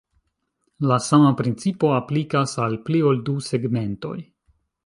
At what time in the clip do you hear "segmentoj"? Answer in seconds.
3.53-4.19